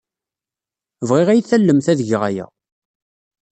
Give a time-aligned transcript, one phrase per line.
[1.07, 2.45] Bɣiɣ ad iyi-tallemt ad geɣ aya.